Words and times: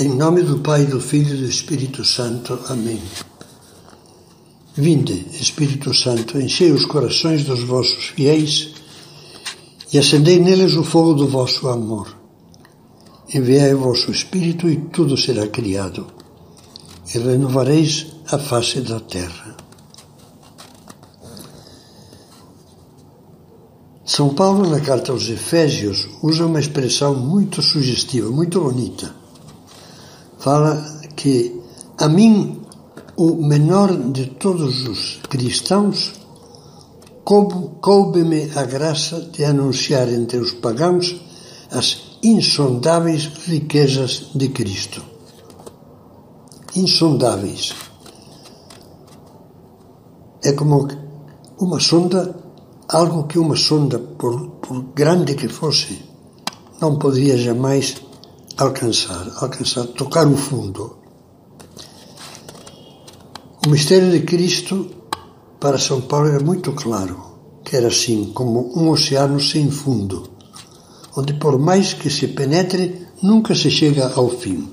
Em 0.00 0.10
nome 0.10 0.42
do 0.42 0.60
Pai, 0.60 0.84
do 0.86 1.00
Filho 1.00 1.34
e 1.34 1.38
do 1.38 1.44
Espírito 1.46 2.04
Santo. 2.04 2.56
Amém. 2.68 3.02
Vinde, 4.76 5.26
Espírito 5.32 5.92
Santo, 5.92 6.40
enchei 6.40 6.70
os 6.70 6.86
corações 6.86 7.42
dos 7.42 7.64
vossos 7.64 8.04
fiéis 8.04 8.74
e 9.92 9.98
acendei 9.98 10.38
neles 10.38 10.76
o 10.76 10.84
fogo 10.84 11.14
do 11.14 11.26
vosso 11.26 11.66
amor. 11.66 12.16
Enviai 13.34 13.74
o 13.74 13.80
vosso 13.80 14.12
Espírito 14.12 14.68
e 14.68 14.76
tudo 14.76 15.16
será 15.16 15.48
criado, 15.48 16.06
e 17.12 17.18
renovareis 17.18 18.06
a 18.30 18.38
face 18.38 18.80
da 18.82 19.00
terra. 19.00 19.56
São 24.04 24.32
Paulo, 24.32 24.70
na 24.70 24.78
carta 24.78 25.10
aos 25.10 25.28
Efésios, 25.28 26.08
usa 26.22 26.46
uma 26.46 26.60
expressão 26.60 27.16
muito 27.16 27.60
sugestiva, 27.60 28.30
muito 28.30 28.60
bonita. 28.60 29.26
Fala 30.38 30.76
que 31.16 31.60
a 31.98 32.08
mim, 32.08 32.62
o 33.16 33.34
menor 33.44 33.92
de 34.12 34.26
todos 34.26 34.86
os 34.86 35.20
cristãos, 35.28 36.12
coube-me 37.24 38.50
a 38.54 38.64
graça 38.64 39.20
de 39.20 39.44
anunciar 39.44 40.08
entre 40.08 40.38
os 40.38 40.52
pagãos 40.52 41.20
as 41.70 42.18
insondáveis 42.22 43.26
riquezas 43.46 44.30
de 44.34 44.48
Cristo. 44.48 45.02
Insondáveis. 46.76 47.74
É 50.42 50.52
como 50.52 50.86
uma 51.58 51.80
sonda, 51.80 52.34
algo 52.88 53.26
que 53.26 53.38
uma 53.38 53.56
sonda, 53.56 53.98
por, 53.98 54.48
por 54.62 54.82
grande 54.94 55.34
que 55.34 55.48
fosse, 55.48 56.00
não 56.80 56.96
poderia 56.96 57.36
jamais 57.36 58.07
alcançar, 58.58 59.30
alcançar, 59.36 59.86
tocar 59.86 60.26
o 60.26 60.36
fundo. 60.36 60.98
O 63.64 63.70
mistério 63.70 64.10
de 64.10 64.20
Cristo 64.20 64.90
para 65.60 65.78
São 65.78 66.00
Paulo 66.00 66.28
era 66.28 66.40
muito 66.40 66.72
claro, 66.72 67.16
que 67.64 67.76
era 67.76 67.86
assim, 67.86 68.32
como 68.34 68.72
um 68.76 68.90
oceano 68.90 69.40
sem 69.40 69.70
fundo, 69.70 70.28
onde 71.16 71.34
por 71.34 71.56
mais 71.58 71.94
que 71.94 72.10
se 72.10 72.28
penetre, 72.28 73.06
nunca 73.22 73.54
se 73.54 73.70
chega 73.70 74.12
ao 74.14 74.28
fim. 74.28 74.68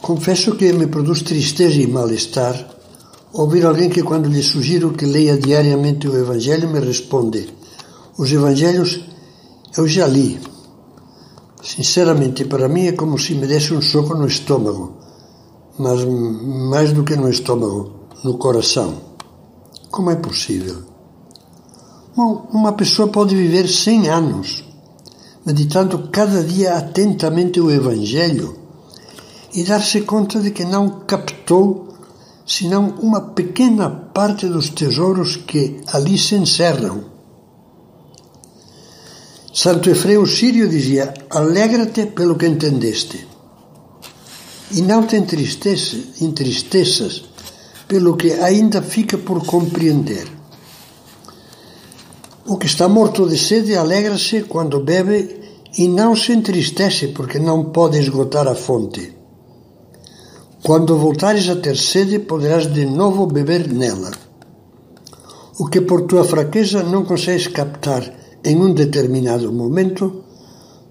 Confesso 0.00 0.56
que 0.56 0.72
me 0.72 0.86
produz 0.86 1.20
tristeza 1.20 1.82
e 1.82 1.86
mal-estar 1.86 2.76
ouvir 3.30 3.66
alguém 3.66 3.90
que, 3.90 4.02
quando 4.02 4.28
lhe 4.30 4.42
sugiro 4.42 4.92
que 4.92 5.04
leia 5.04 5.36
diariamente 5.36 6.08
o 6.08 6.16
Evangelho, 6.16 6.70
me 6.70 6.80
responde: 6.80 7.46
Os 8.16 8.32
Evangelhos 8.32 9.00
eu 9.76 9.86
já 9.86 10.06
li. 10.06 10.40
Sinceramente, 11.62 12.44
para 12.44 12.68
mim 12.68 12.86
é 12.86 12.92
como 12.92 13.18
se 13.18 13.34
me 13.34 13.46
desse 13.46 13.74
um 13.74 13.82
soco 13.82 14.14
no 14.14 14.26
estômago, 14.26 14.96
mas 15.78 16.04
mais 16.04 16.92
do 16.92 17.04
que 17.04 17.16
no 17.16 17.28
estômago 17.28 17.92
no 18.24 18.38
coração. 18.38 18.94
Como 19.90 20.10
é 20.10 20.16
possível? 20.16 20.82
Bom, 22.16 22.48
uma 22.52 22.72
pessoa 22.72 23.08
pode 23.08 23.34
viver 23.34 23.68
100 23.68 24.08
anos 24.08 24.68
meditando 25.48 26.08
cada 26.12 26.44
dia 26.44 26.76
atentamente 26.76 27.58
o 27.58 27.70
Evangelho 27.70 28.54
e 29.54 29.64
dar-se 29.64 30.02
conta 30.02 30.40
de 30.40 30.50
que 30.50 30.62
não 30.62 31.00
captou 31.06 31.88
senão 32.46 32.94
uma 33.00 33.20
pequena 33.20 33.88
parte 33.88 34.46
dos 34.46 34.68
tesouros 34.68 35.36
que 35.36 35.80
ali 35.90 36.18
se 36.18 36.34
encerram. 36.34 37.17
Santo 39.62 39.90
Efreu 39.90 40.24
Sírio 40.24 40.68
dizia: 40.68 41.12
Alegra-te 41.30 42.06
pelo 42.16 42.36
que 42.36 42.46
entendeste, 42.46 43.26
e 44.70 44.80
não 44.82 45.04
te 45.04 45.16
entristeças 45.16 47.24
pelo 47.88 48.16
que 48.16 48.34
ainda 48.34 48.80
fica 48.80 49.18
por 49.18 49.44
compreender. 49.44 50.28
O 52.46 52.56
que 52.56 52.66
está 52.66 52.88
morto 52.88 53.28
de 53.28 53.36
sede 53.36 53.74
alegra-se 53.74 54.42
quando 54.42 54.78
bebe 54.78 55.40
e 55.76 55.88
não 55.88 56.14
se 56.14 56.32
entristece 56.32 57.08
porque 57.08 57.40
não 57.40 57.72
pode 57.72 57.98
esgotar 57.98 58.46
a 58.46 58.54
fonte. 58.54 59.12
Quando 60.62 60.96
voltares 60.96 61.48
a 61.48 61.56
ter 61.56 61.76
sede, 61.76 62.20
poderás 62.20 62.72
de 62.72 62.86
novo 62.86 63.26
beber 63.26 63.66
nela. 63.66 64.12
O 65.58 65.66
que 65.66 65.80
por 65.80 66.02
tua 66.02 66.22
fraqueza 66.22 66.84
não 66.84 67.04
consegues 67.04 67.48
captar 67.48 68.17
em 68.48 68.56
um 68.56 68.72
determinado 68.72 69.52
momento, 69.52 70.24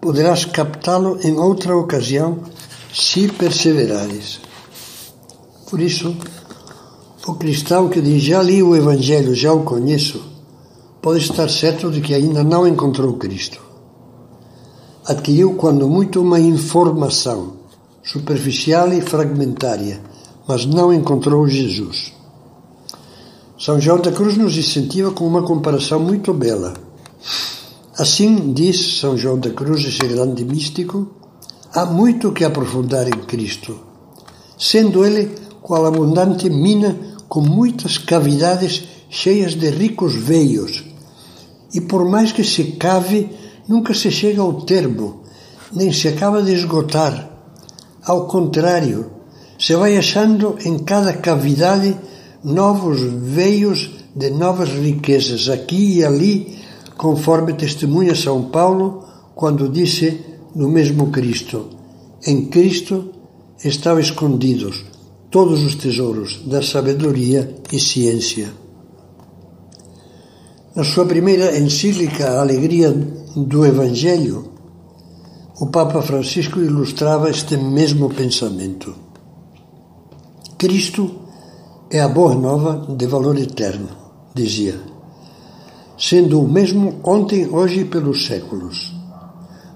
poderás 0.00 0.46
captá-lo 0.46 1.18
em 1.22 1.36
outra 1.38 1.76
ocasião 1.76 2.38
se 2.90 3.28
perseverares. 3.28 4.40
Por 5.68 5.78
isso, 5.78 6.16
o 7.26 7.34
cristão 7.34 7.90
que 7.90 8.00
diz 8.00 8.22
já 8.22 8.42
li 8.42 8.62
o 8.62 8.74
Evangelho, 8.74 9.34
já 9.34 9.52
o 9.52 9.64
conheço, 9.64 10.22
pode 11.02 11.20
estar 11.20 11.50
certo 11.50 11.90
de 11.90 12.00
que 12.00 12.14
ainda 12.14 12.42
não 12.42 12.66
encontrou 12.66 13.18
Cristo. 13.18 13.60
Adquiriu, 15.04 15.54
quando 15.54 15.86
muito, 15.86 16.22
uma 16.22 16.40
informação 16.40 17.54
superficial 18.02 18.92
e 18.94 19.02
fragmentária, 19.02 20.00
mas 20.48 20.64
não 20.64 20.90
encontrou 20.90 21.46
Jesus. 21.46 22.14
São 23.58 23.78
João 23.78 24.00
da 24.00 24.10
Cruz 24.10 24.38
nos 24.38 24.56
incentiva 24.56 25.10
com 25.10 25.26
uma 25.26 25.42
comparação 25.42 26.00
muito 26.00 26.32
bela. 26.32 26.91
Assim, 27.98 28.52
diz 28.52 28.98
São 28.98 29.16
João 29.16 29.38
da 29.38 29.50
Cruz, 29.50 29.84
esse 29.84 30.06
grande 30.06 30.44
místico, 30.44 31.08
há 31.72 31.84
muito 31.84 32.32
que 32.32 32.44
aprofundar 32.44 33.06
em 33.06 33.20
Cristo, 33.26 33.78
sendo 34.58 35.04
ele 35.04 35.30
qual 35.60 35.86
abundante 35.86 36.48
mina 36.50 36.96
com 37.28 37.40
muitas 37.40 37.98
cavidades 37.98 38.84
cheias 39.08 39.54
de 39.54 39.70
ricos 39.70 40.14
veios. 40.14 40.84
E 41.72 41.80
por 41.80 42.04
mais 42.08 42.32
que 42.32 42.42
se 42.42 42.72
cave, 42.72 43.30
nunca 43.68 43.94
se 43.94 44.10
chega 44.10 44.42
ao 44.42 44.62
termo, 44.62 45.22
nem 45.72 45.92
se 45.92 46.08
acaba 46.08 46.42
de 46.42 46.52
esgotar. 46.52 47.30
Ao 48.04 48.26
contrário, 48.26 49.10
se 49.58 49.74
vai 49.76 49.96
achando 49.96 50.56
em 50.64 50.78
cada 50.78 51.12
cavidade 51.12 51.96
novos 52.42 53.00
veios 53.00 53.90
de 54.14 54.30
novas 54.30 54.70
riquezas, 54.70 55.48
aqui 55.48 55.98
e 55.98 56.04
ali, 56.04 56.58
conforme 56.96 57.54
testemunha 57.54 58.14
São 58.14 58.44
Paulo 58.44 59.04
quando 59.34 59.68
disse 59.68 60.20
no 60.54 60.68
mesmo 60.68 61.10
Cristo: 61.10 61.68
Em 62.26 62.46
Cristo 62.46 63.10
estavam 63.64 64.00
escondidos 64.00 64.84
todos 65.30 65.62
os 65.62 65.74
tesouros 65.74 66.42
da 66.46 66.62
sabedoria 66.62 67.56
e 67.72 67.78
ciência. 67.78 68.52
Na 70.74 70.84
sua 70.84 71.04
primeira 71.06 71.58
encíclica 71.58 72.40
Alegria 72.40 72.90
do 73.36 73.64
Evangelho, 73.64 74.52
o 75.60 75.66
Papa 75.66 76.02
Francisco 76.02 76.60
ilustrava 76.60 77.30
este 77.30 77.56
mesmo 77.56 78.08
pensamento. 78.08 78.94
Cristo 80.58 81.10
é 81.90 82.00
a 82.00 82.08
boa 82.08 82.34
nova 82.34 82.86
de 82.96 83.06
valor 83.06 83.38
eterno, 83.38 83.88
dizia, 84.34 84.80
sendo 85.98 86.40
o 86.40 86.48
mesmo 86.48 87.00
ontem, 87.04 87.48
hoje 87.48 87.80
e 87.80 87.84
pelos 87.84 88.26
séculos. 88.26 88.92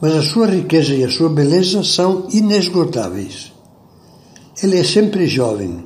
Mas 0.00 0.14
a 0.14 0.22
sua 0.22 0.46
riqueza 0.46 0.94
e 0.94 1.04
a 1.04 1.10
sua 1.10 1.28
beleza 1.28 1.82
são 1.82 2.26
inesgotáveis 2.32 3.58
ele 4.60 4.76
é 4.76 4.82
sempre 4.82 5.26
jovem 5.28 5.84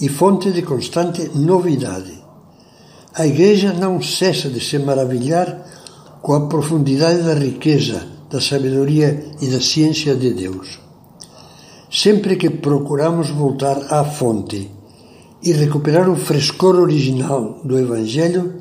e 0.00 0.08
fonte 0.08 0.50
de 0.50 0.62
constante 0.62 1.30
novidade. 1.36 2.12
A 3.14 3.24
Igreja 3.24 3.72
não 3.72 4.02
cessa 4.02 4.48
de 4.48 4.60
se 4.60 4.78
maravilhar 4.80 5.64
com 6.20 6.34
a 6.34 6.48
profundidade 6.48 7.22
da 7.22 7.34
riqueza, 7.34 8.04
da 8.28 8.40
sabedoria 8.40 9.30
e 9.40 9.46
da 9.46 9.60
ciência 9.60 10.16
de 10.16 10.32
Deus. 10.32 10.80
Sempre 11.88 12.34
que 12.34 12.50
procuramos 12.50 13.30
voltar 13.30 13.78
à 13.90 14.04
fonte 14.04 14.68
e 15.40 15.52
recuperar 15.52 16.10
o 16.10 16.16
frescor 16.16 16.76
original 16.76 17.60
do 17.64 17.78
Evangelho, 17.78 18.54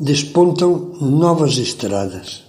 despontam 0.00 0.92
novas 1.00 1.58
estradas. 1.58 2.44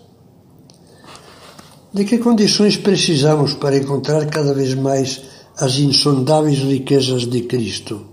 De 1.94 2.06
que 2.06 2.18
condições 2.18 2.78
precisamos 2.78 3.54
para 3.54 3.78
encontrar 3.78 4.26
cada 4.28 4.54
vez 4.54 4.74
mais 4.74 5.22
as 5.58 5.78
insondáveis 5.78 6.60
riquezas 6.60 7.28
de 7.28 7.42
Cristo? 7.42 8.06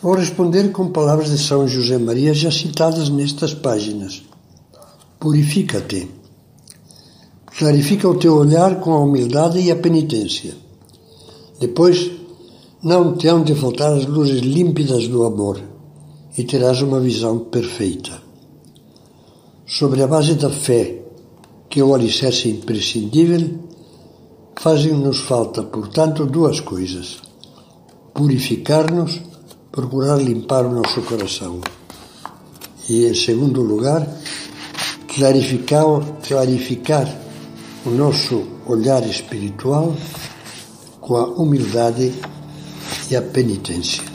Vou 0.00 0.14
responder 0.14 0.70
com 0.70 0.90
palavras 0.90 1.30
de 1.30 1.38
São 1.38 1.66
José 1.66 1.98
Maria 1.98 2.32
já 2.32 2.52
citadas 2.52 3.08
nestas 3.08 3.52
páginas. 3.52 4.22
Purifica-te. 5.18 6.08
Clarifica 7.58 8.08
o 8.08 8.16
teu 8.16 8.36
olhar 8.36 8.78
com 8.78 8.92
a 8.92 9.00
humildade 9.00 9.58
e 9.58 9.72
a 9.72 9.76
penitência. 9.76 10.54
Depois, 11.58 12.12
não 12.80 13.16
te 13.16 13.26
hão 13.26 13.42
de 13.42 13.56
faltar 13.56 13.92
as 13.92 14.06
luzes 14.06 14.40
límpidas 14.40 15.08
do 15.08 15.24
amor 15.24 15.77
e 16.38 16.44
terás 16.44 16.80
uma 16.80 17.00
visão 17.00 17.40
perfeita. 17.40 18.22
Sobre 19.66 20.02
a 20.02 20.06
base 20.06 20.34
da 20.34 20.48
fé, 20.48 21.02
que 21.68 21.80
é 21.80 21.84
o 21.84 21.94
alicerce 21.94 22.48
imprescindível, 22.48 23.68
Fazem-nos 24.60 25.20
falta, 25.20 25.62
portanto, 25.62 26.26
duas 26.26 26.58
coisas: 26.60 27.18
purificar-nos, 28.12 29.20
procurar 29.70 30.16
limpar 30.16 30.66
o 30.66 30.72
nosso 30.72 31.00
coração. 31.02 31.60
E, 32.88 33.06
em 33.06 33.14
segundo 33.14 33.62
lugar, 33.62 34.04
clarificar, 35.14 35.84
clarificar 36.26 37.06
o 37.86 37.90
nosso 37.90 38.42
olhar 38.66 39.06
espiritual 39.06 39.94
com 41.00 41.16
a 41.16 41.26
humildade 41.26 42.12
e 43.08 43.14
a 43.14 43.22
penitência. 43.22 44.07